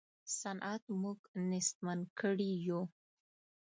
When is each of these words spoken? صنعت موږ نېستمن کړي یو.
صنعت 0.39 0.83
موږ 1.01 1.19
نېستمن 1.49 1.99
کړي 2.19 2.51
یو. 2.67 2.81